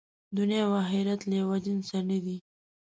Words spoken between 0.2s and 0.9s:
دنیا او